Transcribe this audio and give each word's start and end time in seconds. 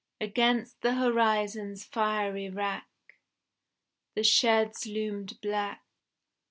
Against 0.19 0.81
the 0.81 0.95
horizon's 0.95 1.85
fiery 1.85 2.49
wrack, 2.49 2.89
The 4.15 4.23
sheds 4.23 4.87
loomed 4.87 5.39
black. 5.41 5.83